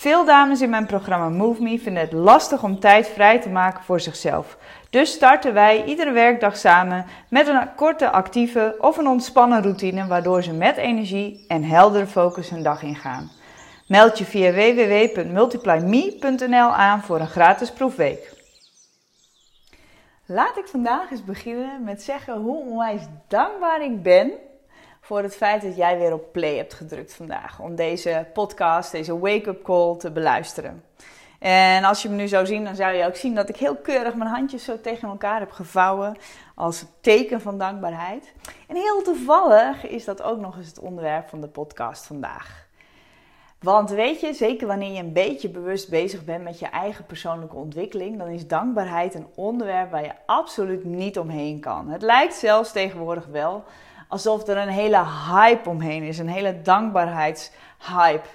Veel 0.00 0.24
dames 0.24 0.60
in 0.60 0.70
mijn 0.70 0.86
programma 0.86 1.28
Move 1.28 1.62
Me 1.62 1.78
vinden 1.78 2.02
het 2.02 2.12
lastig 2.12 2.62
om 2.62 2.78
tijd 2.78 3.08
vrij 3.08 3.40
te 3.40 3.48
maken 3.48 3.84
voor 3.84 4.00
zichzelf. 4.00 4.56
Dus 4.90 5.12
starten 5.12 5.54
wij 5.54 5.84
iedere 5.84 6.10
werkdag 6.10 6.56
samen 6.56 7.06
met 7.28 7.46
een 7.46 7.74
korte 7.76 8.10
actieve 8.10 8.76
of 8.78 8.96
een 8.96 9.06
ontspannen 9.06 9.62
routine 9.62 10.06
waardoor 10.06 10.42
ze 10.42 10.52
met 10.52 10.76
energie 10.76 11.44
en 11.48 11.64
heldere 11.64 12.06
focus 12.06 12.50
hun 12.50 12.62
dag 12.62 12.82
ingaan. 12.82 13.30
Meld 13.86 14.18
je 14.18 14.24
via 14.24 14.52
www.multiplyme.nl 14.52 16.74
aan 16.74 17.02
voor 17.02 17.20
een 17.20 17.28
gratis 17.28 17.72
proefweek. 17.72 18.32
Laat 20.26 20.58
ik 20.58 20.66
vandaag 20.66 21.10
eens 21.10 21.24
beginnen 21.24 21.84
met 21.84 22.02
zeggen 22.02 22.34
hoe 22.34 22.64
onwijs 22.64 23.02
dankbaar 23.28 23.82
ik 23.82 24.02
ben 24.02 24.32
voor 25.00 25.22
het 25.22 25.36
feit 25.36 25.62
dat 25.62 25.76
jij 25.76 25.98
weer 25.98 26.12
op 26.12 26.32
play 26.32 26.56
hebt 26.56 26.74
gedrukt 26.74 27.14
vandaag. 27.14 27.60
Om 27.60 27.74
deze 27.74 28.26
podcast, 28.32 28.92
deze 28.92 29.18
wake-up 29.18 29.62
call 29.62 29.96
te 29.96 30.10
beluisteren. 30.10 30.84
En 31.38 31.84
als 31.84 32.02
je 32.02 32.08
me 32.08 32.16
nu 32.16 32.28
zou 32.28 32.46
zien, 32.46 32.64
dan 32.64 32.74
zou 32.74 32.94
je 32.94 33.06
ook 33.06 33.16
zien 33.16 33.34
dat 33.34 33.48
ik 33.48 33.56
heel 33.56 33.76
keurig 33.76 34.14
mijn 34.14 34.30
handjes 34.30 34.64
zo 34.64 34.80
tegen 34.80 35.08
elkaar 35.08 35.38
heb 35.38 35.50
gevouwen. 35.50 36.16
Als 36.54 36.84
teken 37.00 37.40
van 37.40 37.58
dankbaarheid. 37.58 38.32
En 38.68 38.76
heel 38.76 39.02
toevallig 39.02 39.88
is 39.88 40.04
dat 40.04 40.22
ook 40.22 40.38
nog 40.38 40.56
eens 40.56 40.66
het 40.66 40.78
onderwerp 40.78 41.28
van 41.28 41.40
de 41.40 41.48
podcast 41.48 42.06
vandaag. 42.06 42.68
Want 43.60 43.90
weet 43.90 44.20
je, 44.20 44.32
zeker 44.32 44.66
wanneer 44.66 44.92
je 44.92 44.98
een 44.98 45.12
beetje 45.12 45.48
bewust 45.48 45.90
bezig 45.90 46.24
bent 46.24 46.44
met 46.44 46.58
je 46.58 46.66
eigen 46.66 47.04
persoonlijke 47.04 47.56
ontwikkeling, 47.56 48.18
dan 48.18 48.28
is 48.28 48.46
dankbaarheid 48.46 49.14
een 49.14 49.26
onderwerp 49.34 49.90
waar 49.90 50.04
je 50.04 50.12
absoluut 50.26 50.84
niet 50.84 51.18
omheen 51.18 51.60
kan. 51.60 51.88
Het 51.88 52.02
lijkt 52.02 52.34
zelfs 52.34 52.72
tegenwoordig 52.72 53.26
wel 53.26 53.64
alsof 54.10 54.46
er 54.46 54.56
een 54.56 54.68
hele 54.68 55.04
hype 55.30 55.68
omheen 55.68 56.02
is, 56.02 56.18
een 56.18 56.28
hele 56.28 56.62
dankbaarheidshype. 56.62 58.28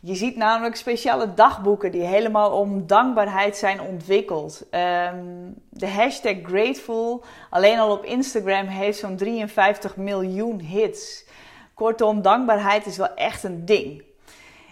Je 0.00 0.14
ziet 0.14 0.36
namelijk 0.36 0.76
speciale 0.76 1.34
dagboeken 1.34 1.92
die 1.92 2.02
helemaal 2.02 2.50
om 2.50 2.86
dankbaarheid 2.86 3.56
zijn 3.56 3.80
ontwikkeld. 3.80 4.66
Ehm, 4.70 5.24
de 5.70 5.88
hashtag 5.88 6.36
Grateful, 6.42 7.24
alleen 7.50 7.78
al 7.78 7.92
op 7.92 8.04
Instagram, 8.04 8.66
heeft 8.66 8.98
zo'n 8.98 9.16
53 9.16 9.96
miljoen 9.96 10.60
hits. 10.60 11.24
Kortom, 11.74 12.22
dankbaarheid 12.22 12.86
is 12.86 12.96
wel 12.96 13.14
echt 13.14 13.42
een 13.42 13.64
ding. 13.64 14.02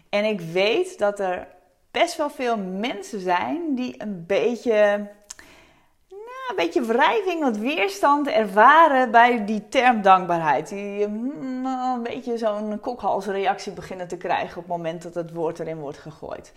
En 0.09 0.25
ik 0.25 0.41
weet 0.41 0.99
dat 0.99 1.21
er 1.21 1.49
best 1.91 2.17
wel 2.17 2.31
veel 2.31 2.57
mensen 2.59 3.21
zijn 3.21 3.75
die 3.75 3.95
een 3.99 4.25
beetje 4.27 5.09
een 6.49 6.57
beetje 6.57 6.83
wrijving, 6.83 7.43
wat 7.43 7.57
weerstand 7.57 8.29
ervaren 8.29 9.11
bij 9.11 9.45
die 9.45 9.69
term 9.69 10.03
dankbaarheid. 10.03 10.69
Die 10.69 11.07
mm, 11.07 11.67
een 11.67 12.03
beetje 12.03 12.39
zo'n 12.39 12.81
kokhalsreactie 12.81 13.73
beginnen 13.73 14.09
te 14.09 14.17
krijgen 14.17 14.57
op 14.57 14.69
het 14.69 14.77
moment 14.77 15.03
dat 15.03 15.15
het 15.15 15.33
woord 15.33 15.59
erin 15.59 15.79
wordt 15.79 15.99
gegooid. 15.99 16.53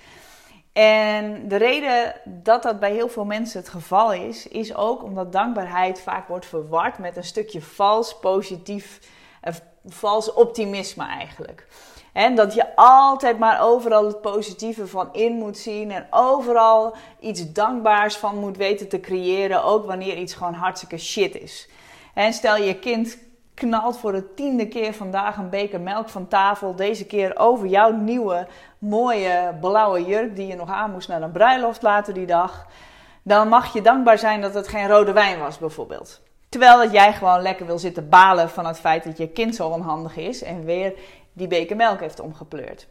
En 0.73 1.47
de 1.47 1.55
reden 1.55 2.13
dat 2.25 2.63
dat 2.63 2.79
bij 2.79 2.91
heel 2.91 3.09
veel 3.09 3.25
mensen 3.25 3.59
het 3.59 3.69
geval 3.69 4.13
is, 4.13 4.47
is 4.47 4.75
ook 4.75 5.03
omdat 5.03 5.31
dankbaarheid 5.31 6.01
vaak 6.01 6.27
wordt 6.27 6.45
verward 6.45 6.97
met 6.97 7.17
een 7.17 7.23
stukje 7.23 7.61
vals 7.61 8.19
positief, 8.19 8.99
uh, 9.43 9.53
vals 9.85 10.33
optimisme 10.33 11.05
eigenlijk. 11.05 11.67
En 12.13 12.35
dat 12.35 12.53
je 12.53 12.75
altijd 12.75 13.39
maar 13.39 13.61
overal 13.61 14.05
het 14.05 14.21
positieve 14.21 14.87
van 14.87 15.09
in 15.13 15.33
moet 15.33 15.57
zien 15.57 15.91
en 15.91 16.07
overal 16.09 16.95
iets 17.19 17.51
dankbaars 17.51 18.17
van 18.17 18.37
moet 18.37 18.57
weten 18.57 18.89
te 18.89 18.99
creëren, 18.99 19.63
ook 19.63 19.85
wanneer 19.85 20.17
iets 20.17 20.33
gewoon 20.33 20.53
hartstikke 20.53 20.97
shit 20.97 21.41
is. 21.41 21.69
En 22.13 22.33
stel 22.33 22.57
je 22.57 22.79
kind 22.79 23.17
knalt 23.53 23.97
voor 23.97 24.11
de 24.11 24.33
tiende 24.33 24.67
keer 24.67 24.93
vandaag 24.93 25.37
een 25.37 25.49
beker 25.49 25.81
melk 25.81 26.09
van 26.09 26.27
tafel, 26.27 26.75
deze 26.75 27.05
keer 27.05 27.37
over 27.37 27.67
jouw 27.67 27.91
nieuwe 27.91 28.47
mooie 28.77 29.55
blauwe 29.61 30.05
jurk 30.05 30.35
die 30.35 30.47
je 30.47 30.55
nog 30.55 30.69
aan 30.69 30.91
moest 30.91 31.07
naar 31.07 31.21
een 31.21 31.31
bruiloft 31.31 31.81
later 31.81 32.13
die 32.13 32.25
dag. 32.25 32.67
Dan 33.23 33.47
mag 33.47 33.73
je 33.73 33.81
dankbaar 33.81 34.17
zijn 34.17 34.41
dat 34.41 34.53
het 34.53 34.67
geen 34.67 34.87
rode 34.87 35.11
wijn 35.11 35.39
was 35.39 35.57
bijvoorbeeld. 35.57 36.21
Terwijl 36.49 36.77
dat 36.77 36.91
jij 36.91 37.13
gewoon 37.13 37.41
lekker 37.41 37.65
wil 37.65 37.79
zitten 37.79 38.09
balen 38.09 38.49
van 38.49 38.65
het 38.65 38.79
feit 38.79 39.03
dat 39.03 39.17
je 39.17 39.27
kind 39.27 39.55
zo 39.55 39.67
onhandig 39.67 40.17
is 40.17 40.43
en 40.43 40.65
weer 40.65 40.93
die 41.33 41.47
beker 41.47 41.75
melk 41.75 41.99
heeft 41.99 42.19
omgepleurd. 42.19 42.87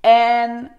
En 0.00 0.70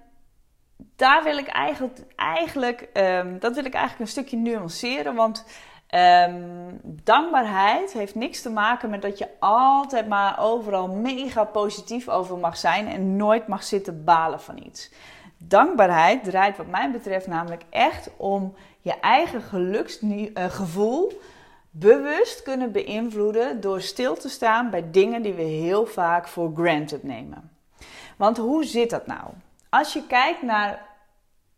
daar 0.96 1.24
wil 1.24 1.38
ik 1.38 1.48
eigenlijk, 1.48 2.00
eigenlijk 2.16 2.90
um, 2.94 3.40
dat 3.40 3.56
wil 3.56 3.66
ik 3.66 3.74
eigenlijk 3.74 4.04
een 4.04 4.08
stukje 4.08 4.38
nuanceren, 4.38 5.16
want 5.16 5.46
um, 5.96 6.80
dankbaarheid 6.84 7.94
heeft 7.94 8.16
niks 8.16 8.42
te 8.42 8.50
maken 8.50 8.90
met 8.90 9.02
dat 9.02 9.18
je 9.18 9.28
altijd 9.40 10.08
maar 10.08 10.40
overal 10.40 10.88
mega 10.88 11.44
positief 11.44 12.10
over 12.10 12.38
mag 12.38 12.58
zijn 12.58 12.88
en 12.88 13.16
nooit 13.16 13.48
mag 13.48 13.64
zitten 13.64 14.04
balen 14.04 14.42
van 14.42 14.58
iets. 14.64 14.92
Dankbaarheid 15.38 16.24
draait 16.24 16.58
wat 16.58 16.68
mij 16.68 16.92
betreft 16.92 17.28
namelijk 17.28 17.64
echt 17.70 18.10
om 18.18 18.56
je 18.82 19.00
eigen 19.00 19.42
geluksgevoel 19.42 21.22
bewust 21.76 22.42
kunnen 22.42 22.72
beïnvloeden 22.72 23.62
door 23.62 23.82
stil 23.82 24.16
te 24.16 24.30
staan 24.30 24.70
bij 24.70 24.92
dingen 24.92 25.22
die 25.22 25.34
we 25.34 25.42
heel 25.42 25.86
vaak 25.86 26.28
voor 26.28 26.52
granted 26.56 27.04
nemen. 27.04 27.52
Want 28.18 28.38
hoe 28.38 28.64
zit 28.64 28.90
dat 28.90 29.08
nou? 29.08 29.30
Als 29.70 29.94
je 29.94 30.08
kijkt 30.08 30.42
naar 30.42 30.86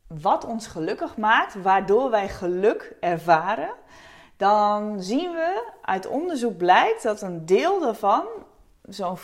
wat 0.08 0.46
ons 0.46 0.68
gelukkig 0.68 1.18
maakt, 1.18 1.62
waardoor 1.62 2.10
wij 2.10 2.30
geluk 2.30 2.96
ervaren, 3.00 3.70
dan 4.38 5.04
zien 5.04 5.32
we 5.32 5.72
uit 5.82 6.08
onderzoek 6.08 6.58
blijkt 6.58 7.04
dat 7.04 7.22
een 7.22 7.46
deel 7.46 7.80
daarvan 7.80 8.26
zo'n 8.90 9.18
40% 9.18 9.22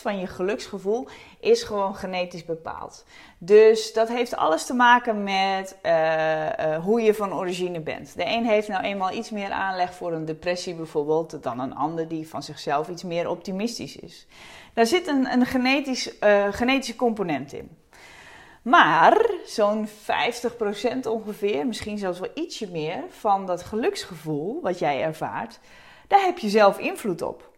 van 0.00 0.18
je 0.18 0.26
geluksgevoel 0.26 1.08
is 1.40 1.62
gewoon 1.62 1.96
genetisch 1.96 2.44
bepaald. 2.44 3.04
Dus 3.38 3.92
dat 3.92 4.08
heeft 4.08 4.36
alles 4.36 4.66
te 4.66 4.74
maken 4.74 5.22
met 5.22 5.76
uh, 5.82 6.46
uh, 6.46 6.84
hoe 6.84 7.00
je 7.00 7.14
van 7.14 7.34
origine 7.34 7.80
bent. 7.80 8.16
De 8.16 8.26
een 8.26 8.46
heeft 8.46 8.68
nou 8.68 8.84
eenmaal 8.84 9.12
iets 9.12 9.30
meer 9.30 9.50
aanleg 9.50 9.94
voor 9.94 10.12
een 10.12 10.24
depressie 10.24 10.74
bijvoorbeeld 10.74 11.42
dan 11.42 11.60
een 11.60 11.74
ander 11.74 12.08
die 12.08 12.28
van 12.28 12.42
zichzelf 12.42 12.88
iets 12.88 13.02
meer 13.02 13.28
optimistisch 13.28 13.96
is. 13.96 14.26
Daar 14.74 14.86
zit 14.86 15.06
een, 15.06 15.32
een 15.32 15.46
genetisch, 15.46 16.18
uh, 16.20 16.46
genetische 16.50 16.96
component 16.96 17.52
in. 17.52 17.78
Maar 18.62 19.30
zo'n 19.46 19.88
50% 19.88 19.90
ongeveer, 21.08 21.66
misschien 21.66 21.98
zelfs 21.98 22.18
wel 22.18 22.30
ietsje 22.34 22.70
meer, 22.70 23.04
van 23.08 23.46
dat 23.46 23.62
geluksgevoel 23.62 24.60
wat 24.62 24.78
jij 24.78 25.02
ervaart, 25.02 25.60
daar 26.06 26.24
heb 26.24 26.38
je 26.38 26.48
zelf 26.48 26.78
invloed 26.78 27.22
op. 27.22 27.49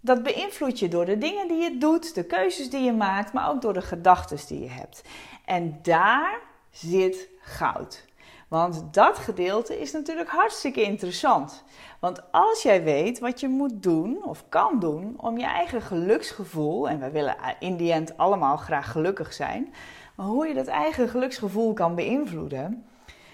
Dat 0.00 0.22
beïnvloedt 0.22 0.78
je 0.78 0.88
door 0.88 1.04
de 1.04 1.18
dingen 1.18 1.48
die 1.48 1.62
je 1.62 1.78
doet, 1.78 2.14
de 2.14 2.24
keuzes 2.24 2.70
die 2.70 2.82
je 2.82 2.92
maakt, 2.92 3.32
maar 3.32 3.50
ook 3.50 3.62
door 3.62 3.72
de 3.72 3.82
gedachten 3.82 4.46
die 4.46 4.60
je 4.60 4.68
hebt. 4.68 5.02
En 5.44 5.78
daar 5.82 6.40
zit 6.70 7.28
goud. 7.40 8.06
Want 8.48 8.94
dat 8.94 9.18
gedeelte 9.18 9.80
is 9.80 9.92
natuurlijk 9.92 10.28
hartstikke 10.28 10.82
interessant. 10.82 11.64
Want 12.00 12.32
als 12.32 12.62
jij 12.62 12.82
weet 12.82 13.18
wat 13.18 13.40
je 13.40 13.48
moet 13.48 13.82
doen 13.82 14.24
of 14.24 14.44
kan 14.48 14.78
doen 14.78 15.14
om 15.16 15.38
je 15.38 15.44
eigen 15.44 15.82
geluksgevoel, 15.82 16.88
en 16.88 17.00
we 17.00 17.10
willen 17.10 17.36
in 17.58 17.76
die 17.76 17.92
end 17.92 18.16
allemaal 18.16 18.56
graag 18.56 18.90
gelukkig 18.90 19.32
zijn, 19.32 19.74
maar 20.14 20.26
hoe 20.26 20.46
je 20.46 20.54
dat 20.54 20.66
eigen 20.66 21.08
geluksgevoel 21.08 21.72
kan 21.72 21.94
beïnvloeden, 21.94 22.86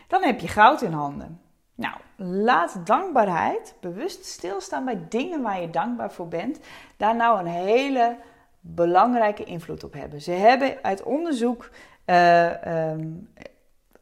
dan 0.09 0.23
heb 0.23 0.41
je 0.41 0.49
goud 0.49 0.83
in 0.83 0.93
handen. 0.93 1.41
Nou, 1.75 1.95
laat 2.17 2.87
dankbaarheid, 2.87 3.75
bewust 3.81 4.25
stilstaan 4.25 4.85
bij 4.85 5.07
dingen 5.09 5.43
waar 5.43 5.61
je 5.61 5.71
dankbaar 5.71 6.13
voor 6.13 6.29
bent, 6.29 6.59
daar 6.97 7.17
nou 7.17 7.39
een 7.39 7.47
hele 7.47 8.17
belangrijke 8.61 9.45
invloed 9.45 9.85
op 9.85 9.93
hebben. 9.93 10.23
Ze 10.23 10.31
hebben 10.31 10.79
uit 10.83 11.03
onderzoek, 11.03 11.71
uh, 12.07 12.91
um, 12.91 13.33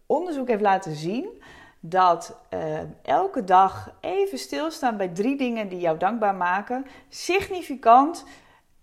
onderzoek 0.07 0.49
heeft 0.49 0.63
laten 0.63 0.95
zien 0.95 1.43
dat 1.81 2.39
uh, 2.51 2.79
elke 3.03 3.45
dag 3.45 3.95
even 4.01 4.39
stilstaan 4.39 4.97
bij 4.97 5.09
drie 5.09 5.37
dingen 5.37 5.69
die 5.69 5.81
jou 5.81 5.99
dankbaar 5.99 6.35
maken, 6.35 6.87
significant 7.09 8.25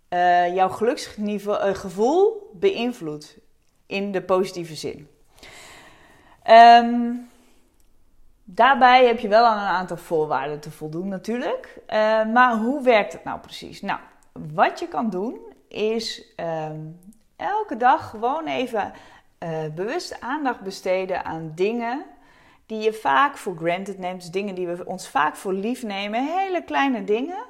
uh, 0.09 0.55
jouw 0.55 0.69
geluksgevoel 0.69 2.49
beïnvloedt 2.53 3.37
in 3.85 4.11
de 4.11 4.21
positieve 4.21 4.75
zin. 4.75 5.07
Um, 6.49 7.28
Daarbij 8.51 9.05
heb 9.05 9.19
je 9.19 9.27
wel 9.27 9.45
aan 9.45 9.57
een 9.57 9.73
aantal 9.73 9.97
voorwaarden 9.97 10.59
te 10.59 10.71
voldoen 10.71 11.07
natuurlijk. 11.07 11.77
Uh, 11.87 11.93
maar 12.25 12.55
hoe 12.55 12.83
werkt 12.83 13.13
het 13.13 13.23
nou 13.23 13.39
precies? 13.39 13.81
Nou, 13.81 13.99
wat 14.53 14.79
je 14.79 14.87
kan 14.87 15.09
doen 15.09 15.39
is 15.67 16.33
um, 16.69 16.99
elke 17.35 17.77
dag 17.77 18.09
gewoon 18.09 18.47
even 18.47 18.93
uh, 19.39 19.49
bewust 19.75 20.21
aandacht 20.21 20.59
besteden 20.59 21.25
aan 21.25 21.51
dingen 21.55 22.05
die 22.65 22.79
je 22.79 22.93
vaak 22.93 23.37
voor 23.37 23.55
granted 23.55 23.97
neemt. 23.97 24.21
Dus 24.21 24.31
dingen 24.31 24.55
die 24.55 24.67
we 24.67 24.85
ons 24.85 25.09
vaak 25.09 25.35
voor 25.35 25.53
lief 25.53 25.83
nemen. 25.83 26.37
Hele 26.37 26.63
kleine 26.63 27.03
dingen. 27.03 27.43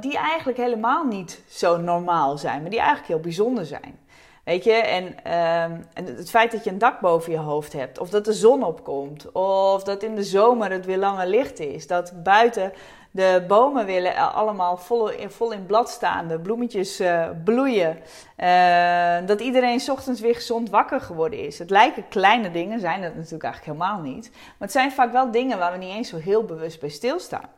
Die 0.00 0.16
eigenlijk 0.16 0.58
helemaal 0.58 1.04
niet 1.04 1.42
zo 1.48 1.76
normaal 1.76 2.38
zijn, 2.38 2.60
maar 2.60 2.70
die 2.70 2.78
eigenlijk 2.78 3.08
heel 3.08 3.20
bijzonder 3.20 3.66
zijn. 3.66 3.98
Weet 4.44 4.64
je, 4.64 4.72
en, 4.72 5.24
ehm, 5.24 5.80
en 5.92 6.04
het 6.04 6.30
feit 6.30 6.52
dat 6.52 6.64
je 6.64 6.70
een 6.70 6.78
dak 6.78 7.00
boven 7.00 7.32
je 7.32 7.38
hoofd 7.38 7.72
hebt, 7.72 7.98
of 7.98 8.10
dat 8.10 8.24
de 8.24 8.32
zon 8.32 8.64
opkomt, 8.64 9.32
of 9.32 9.82
dat 9.82 10.02
in 10.02 10.14
de 10.14 10.24
zomer 10.24 10.70
het 10.70 10.84
weer 10.84 10.98
langer 10.98 11.26
licht 11.26 11.60
is, 11.60 11.86
dat 11.86 12.22
buiten 12.22 12.72
de 13.10 13.44
bomen 13.48 13.86
willen 13.86 14.32
allemaal 14.32 14.76
vol 14.76 15.10
in, 15.10 15.30
vol 15.30 15.52
in 15.52 15.66
blad 15.66 15.90
staan, 15.90 16.28
de 16.28 16.40
bloemetjes 16.40 17.00
uh, 17.00 17.28
bloeien, 17.44 17.98
uh, 18.38 19.26
dat 19.26 19.40
iedereen 19.40 19.80
s 19.80 19.88
ochtends 19.88 20.20
weer 20.20 20.34
gezond 20.34 20.70
wakker 20.70 21.00
geworden 21.00 21.38
is. 21.38 21.58
Het 21.58 21.70
lijken 21.70 22.08
kleine 22.08 22.50
dingen, 22.50 22.80
zijn 22.80 23.02
het 23.02 23.16
natuurlijk 23.16 23.44
eigenlijk 23.44 23.78
helemaal 23.78 24.02
niet, 24.02 24.30
maar 24.32 24.54
het 24.58 24.72
zijn 24.72 24.92
vaak 24.92 25.12
wel 25.12 25.30
dingen 25.30 25.58
waar 25.58 25.72
we 25.72 25.78
niet 25.78 25.94
eens 25.94 26.08
zo 26.08 26.16
heel 26.16 26.44
bewust 26.44 26.80
bij 26.80 26.88
stilstaan. 26.88 27.50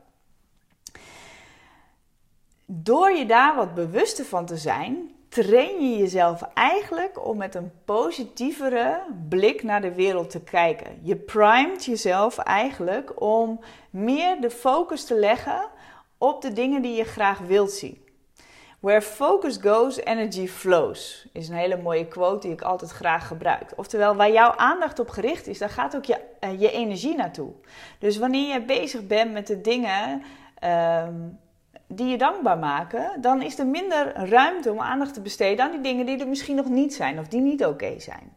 Door 2.66 3.10
je 3.10 3.26
daar 3.26 3.56
wat 3.56 3.74
bewuster 3.74 4.24
van 4.24 4.46
te 4.46 4.56
zijn, 4.56 5.14
train 5.34 5.90
je 5.90 5.98
jezelf 5.98 6.42
eigenlijk 6.54 7.26
om 7.26 7.36
met 7.36 7.54
een 7.54 7.72
positievere 7.84 9.00
blik 9.28 9.62
naar 9.62 9.80
de 9.80 9.94
wereld 9.94 10.30
te 10.30 10.40
kijken. 10.40 10.98
Je 11.02 11.16
primet 11.16 11.84
jezelf 11.84 12.38
eigenlijk 12.38 13.20
om 13.22 13.60
meer 13.90 14.40
de 14.40 14.50
focus 14.50 15.04
te 15.04 15.18
leggen 15.18 15.68
op 16.18 16.42
de 16.42 16.52
dingen 16.52 16.82
die 16.82 16.96
je 16.96 17.04
graag 17.04 17.38
wilt 17.38 17.72
zien. 17.72 18.02
Where 18.80 19.02
focus 19.02 19.58
goes, 19.62 19.96
energy 19.96 20.46
flows. 20.46 21.26
Is 21.32 21.48
een 21.48 21.56
hele 21.56 21.76
mooie 21.76 22.08
quote 22.08 22.46
die 22.46 22.56
ik 22.56 22.62
altijd 22.62 22.90
graag 22.90 23.26
gebruik. 23.26 23.72
Oftewel, 23.76 24.16
waar 24.16 24.32
jouw 24.32 24.52
aandacht 24.56 24.98
op 24.98 25.08
gericht 25.08 25.46
is, 25.46 25.58
daar 25.58 25.70
gaat 25.70 25.96
ook 25.96 26.04
je, 26.04 26.20
uh, 26.40 26.60
je 26.60 26.70
energie 26.70 27.14
naartoe. 27.14 27.52
Dus 27.98 28.16
wanneer 28.16 28.52
je 28.52 28.64
bezig 28.64 29.06
bent 29.06 29.32
met 29.32 29.46
de 29.46 29.60
dingen 29.60 30.22
um, 30.64 31.38
die 31.96 32.06
je 32.06 32.18
dankbaar 32.18 32.58
maken, 32.58 33.20
dan 33.20 33.42
is 33.42 33.58
er 33.58 33.66
minder 33.66 34.12
ruimte 34.28 34.70
om 34.70 34.80
aandacht 34.80 35.14
te 35.14 35.20
besteden 35.20 35.64
aan 35.64 35.70
die 35.70 35.80
dingen 35.80 36.06
die 36.06 36.18
er 36.18 36.28
misschien 36.28 36.56
nog 36.56 36.68
niet 36.68 36.94
zijn 36.94 37.18
of 37.18 37.28
die 37.28 37.40
niet 37.40 37.64
oké 37.64 38.00
zijn. 38.00 38.32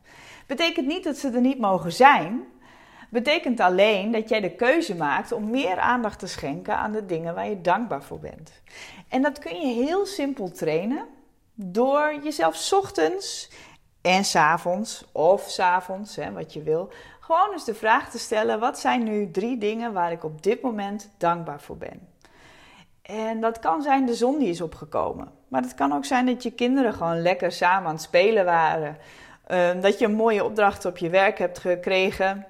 Betekent 0.47 0.87
niet 0.87 1.03
dat 1.03 1.17
ze 1.17 1.29
er 1.29 1.41
niet 1.41 1.59
mogen 1.59 1.91
zijn. 1.91 2.43
Betekent 3.09 3.59
alleen 3.59 4.11
dat 4.11 4.29
jij 4.29 4.41
de 4.41 4.55
keuze 4.55 4.95
maakt 4.95 5.31
om 5.31 5.49
meer 5.49 5.79
aandacht 5.79 6.19
te 6.19 6.27
schenken 6.27 6.77
aan 6.77 6.91
de 6.91 7.05
dingen 7.05 7.35
waar 7.35 7.49
je 7.49 7.61
dankbaar 7.61 8.03
voor 8.03 8.19
bent. 8.19 8.61
En 9.07 9.21
dat 9.21 9.39
kun 9.39 9.55
je 9.55 9.83
heel 9.83 10.05
simpel 10.05 10.51
trainen 10.51 11.05
door 11.53 12.19
jezelf 12.23 12.73
ochtends 12.73 13.51
en 14.01 14.25
s 14.25 14.35
avonds 14.35 15.05
of 15.11 15.49
s 15.49 15.59
avonds, 15.59 16.15
hè, 16.15 16.31
wat 16.31 16.53
je 16.53 16.63
wil, 16.63 16.91
gewoon 17.19 17.51
eens 17.51 17.65
de 17.65 17.75
vraag 17.75 18.09
te 18.09 18.19
stellen: 18.19 18.59
wat 18.59 18.79
zijn 18.79 19.03
nu 19.03 19.31
drie 19.31 19.57
dingen 19.57 19.93
waar 19.93 20.11
ik 20.11 20.23
op 20.23 20.43
dit 20.43 20.61
moment 20.61 21.09
dankbaar 21.17 21.61
voor 21.61 21.77
ben? 21.77 22.07
En 23.07 23.41
dat 23.41 23.59
kan 23.59 23.81
zijn 23.81 24.05
de 24.05 24.15
zon 24.15 24.39
die 24.39 24.49
is 24.49 24.61
opgekomen. 24.61 25.31
Maar 25.47 25.61
het 25.61 25.73
kan 25.73 25.93
ook 25.93 26.05
zijn 26.05 26.25
dat 26.25 26.43
je 26.43 26.51
kinderen 26.51 26.93
gewoon 26.93 27.21
lekker 27.21 27.51
samen 27.51 27.87
aan 27.87 27.93
het 27.93 28.03
spelen 28.03 28.45
waren. 28.45 28.97
Ehm, 29.47 29.81
dat 29.81 29.99
je 29.99 30.05
een 30.05 30.13
mooie 30.13 30.43
opdracht 30.43 30.85
op 30.85 30.97
je 30.97 31.09
werk 31.09 31.37
hebt 31.37 31.59
gekregen. 31.59 32.45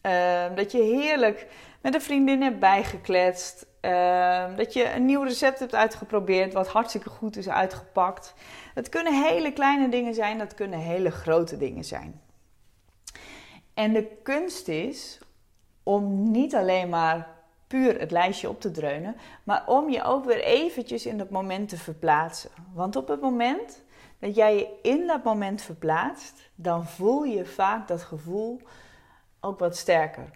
Ehm, 0.00 0.54
dat 0.54 0.72
je 0.72 0.82
heerlijk 0.82 1.46
met 1.80 1.94
een 1.94 2.02
vriendin 2.02 2.42
hebt 2.42 2.58
bijgekletst. 2.58 3.66
Ehm, 3.80 4.56
dat 4.56 4.72
je 4.72 4.92
een 4.94 5.04
nieuw 5.04 5.22
recept 5.22 5.58
hebt 5.58 5.74
uitgeprobeerd 5.74 6.52
wat 6.52 6.68
hartstikke 6.68 7.08
goed 7.08 7.36
is 7.36 7.48
uitgepakt. 7.48 8.34
Het 8.74 8.88
kunnen 8.88 9.22
hele 9.22 9.52
kleine 9.52 9.88
dingen 9.88 10.14
zijn, 10.14 10.38
dat 10.38 10.54
kunnen 10.54 10.78
hele 10.78 11.10
grote 11.10 11.56
dingen 11.56 11.84
zijn. 11.84 12.20
En 13.74 13.92
de 13.92 14.06
kunst 14.22 14.68
is 14.68 15.18
om 15.82 16.30
niet 16.30 16.54
alleen 16.54 16.88
maar 16.88 17.33
puur 17.74 18.00
het 18.00 18.10
lijstje 18.10 18.48
op 18.48 18.60
te 18.60 18.70
dreunen, 18.70 19.16
maar 19.44 19.62
om 19.66 19.90
je 19.90 20.02
ook 20.02 20.24
weer 20.24 20.40
eventjes 20.40 21.06
in 21.06 21.18
dat 21.18 21.30
moment 21.30 21.68
te 21.68 21.76
verplaatsen. 21.76 22.50
Want 22.72 22.96
op 22.96 23.08
het 23.08 23.20
moment 23.20 23.82
dat 24.18 24.34
jij 24.34 24.56
je 24.56 24.78
in 24.82 25.06
dat 25.06 25.24
moment 25.24 25.62
verplaatst, 25.62 26.50
dan 26.54 26.86
voel 26.86 27.24
je 27.24 27.44
vaak 27.44 27.88
dat 27.88 28.02
gevoel 28.02 28.60
ook 29.40 29.58
wat 29.58 29.76
sterker. 29.76 30.30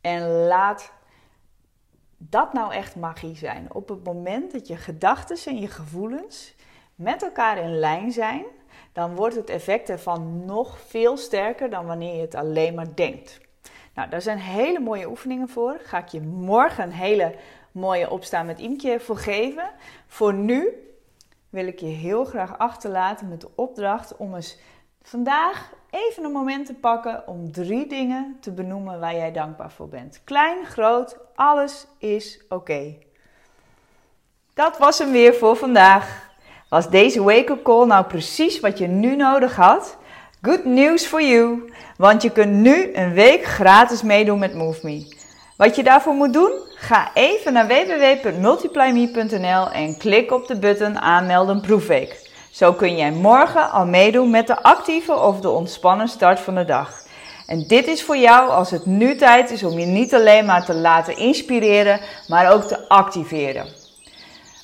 En 0.00 0.28
laat 0.28 0.92
dat 2.16 2.52
nou 2.52 2.72
echt 2.72 2.96
magie 2.96 3.36
zijn. 3.36 3.74
Op 3.74 3.88
het 3.88 4.04
moment 4.04 4.52
dat 4.52 4.66
je 4.66 4.76
gedachten 4.76 5.52
en 5.52 5.60
je 5.60 5.68
gevoelens 5.68 6.54
met 6.94 7.22
elkaar 7.22 7.58
in 7.58 7.78
lijn 7.78 8.12
zijn, 8.12 8.44
dan 8.92 9.14
wordt 9.14 9.34
het 9.34 9.50
effect 9.50 9.88
ervan 9.88 10.44
nog 10.44 10.80
veel 10.80 11.16
sterker 11.16 11.70
dan 11.70 11.86
wanneer 11.86 12.14
je 12.14 12.20
het 12.20 12.34
alleen 12.34 12.74
maar 12.74 12.94
denkt. 12.94 13.45
Nou, 13.96 14.08
daar 14.08 14.22
zijn 14.22 14.38
hele 14.38 14.80
mooie 14.80 15.08
oefeningen 15.08 15.48
voor. 15.48 15.76
Ga 15.82 15.98
ik 15.98 16.08
je 16.08 16.20
morgen 16.20 16.84
een 16.84 16.92
hele 16.92 17.34
mooie 17.72 18.10
opstaan 18.10 18.46
met 18.46 18.58
Imke 18.58 19.00
voor 19.00 19.16
geven. 19.16 19.70
Voor 20.06 20.34
nu 20.34 20.68
wil 21.50 21.66
ik 21.66 21.80
je 21.80 21.86
heel 21.86 22.24
graag 22.24 22.58
achterlaten 22.58 23.28
met 23.28 23.40
de 23.40 23.48
opdracht 23.54 24.16
om 24.16 24.34
eens 24.34 24.58
vandaag 25.02 25.72
even 25.90 26.24
een 26.24 26.32
moment 26.32 26.66
te 26.66 26.74
pakken 26.74 27.28
om 27.28 27.52
drie 27.52 27.86
dingen 27.86 28.36
te 28.40 28.52
benoemen 28.52 29.00
waar 29.00 29.14
jij 29.14 29.32
dankbaar 29.32 29.70
voor 29.70 29.88
bent. 29.88 30.20
Klein, 30.24 30.66
groot, 30.66 31.18
alles 31.34 31.86
is 31.98 32.40
oké. 32.48 32.94
Dat 34.54 34.78
was 34.78 34.98
hem 34.98 35.10
weer 35.10 35.34
voor 35.34 35.56
vandaag. 35.56 36.34
Was 36.68 36.90
deze 36.90 37.22
wake-up 37.22 37.62
call 37.62 37.86
nou 37.86 38.04
precies 38.04 38.60
wat 38.60 38.78
je 38.78 38.86
nu 38.86 39.16
nodig 39.16 39.56
had? 39.56 39.96
Good 40.46 40.64
news 40.64 41.06
for 41.06 41.22
you, 41.22 41.72
want 41.96 42.22
je 42.22 42.30
kunt 42.30 42.52
nu 42.52 42.94
een 42.94 43.12
week 43.12 43.44
gratis 43.44 44.02
meedoen 44.02 44.38
met 44.38 44.54
MoveMe. 44.54 45.14
Wat 45.56 45.76
je 45.76 45.82
daarvoor 45.82 46.14
moet 46.14 46.32
doen? 46.32 46.52
Ga 46.74 47.10
even 47.14 47.52
naar 47.52 47.66
www.multiplyme.nl 47.66 49.70
en 49.70 49.98
klik 49.98 50.32
op 50.32 50.46
de 50.46 50.58
button 50.58 50.98
aanmelden 50.98 51.60
proefweek. 51.60 52.30
Zo 52.50 52.72
kun 52.72 52.96
jij 52.96 53.10
morgen 53.10 53.70
al 53.70 53.86
meedoen 53.86 54.30
met 54.30 54.46
de 54.46 54.62
actieve 54.62 55.14
of 55.14 55.40
de 55.40 55.50
ontspannen 55.50 56.08
start 56.08 56.40
van 56.40 56.54
de 56.54 56.64
dag. 56.64 57.04
En 57.46 57.64
dit 57.66 57.86
is 57.86 58.02
voor 58.02 58.16
jou 58.16 58.50
als 58.50 58.70
het 58.70 58.86
nu 58.86 59.16
tijd 59.16 59.50
is 59.50 59.62
om 59.62 59.78
je 59.78 59.86
niet 59.86 60.14
alleen 60.14 60.44
maar 60.44 60.64
te 60.64 60.74
laten 60.74 61.16
inspireren, 61.16 62.00
maar 62.28 62.52
ook 62.52 62.62
te 62.62 62.88
activeren. 62.88 63.75